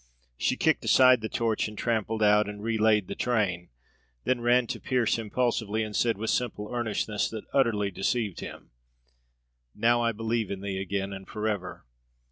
[0.35, 3.69] She kicked aside the torch, and trampled out and relaid the train;
[4.23, 8.71] then ran to Pearse impulsively, and said with simple earnestness that utterly deceived him:
[9.75, 11.85] "Now I believe in thee again, and for ever.